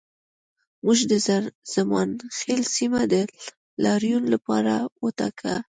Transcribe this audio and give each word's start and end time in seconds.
موږ 0.85 0.99
د 1.11 1.13
زمانخیل 1.73 2.61
سیمه 2.75 3.01
د 3.13 3.15
لاریون 3.83 4.23
لپاره 4.33 4.73
وټاکه 5.03 5.53